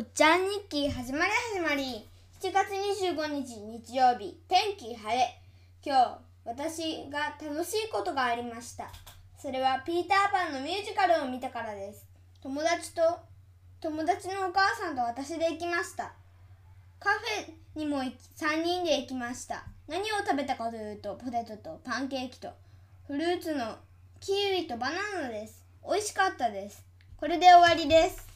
[0.00, 2.08] おっちゃん日記始まり始まり。
[2.40, 4.34] 7月25日日曜日。
[4.48, 5.38] 天気晴れ。
[5.84, 8.90] 今日私が楽しいことがありました。
[9.36, 12.06] それはピーターパンのミュージカルを見たからです。
[12.42, 13.02] 友達と
[13.82, 16.14] 友達のお母さんと私で行きました。
[16.98, 18.10] カフェにも3
[18.64, 19.66] 人で行きました。
[19.86, 22.48] 何を食べたかというとポテトとパンケーキと
[23.06, 23.76] フルーツの
[24.18, 25.62] キウイとバナナです。
[25.86, 26.86] 美味しかったです。
[27.18, 28.29] これで終わりです。